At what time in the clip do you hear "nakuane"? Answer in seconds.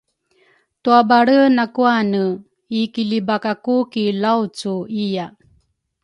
1.55-2.23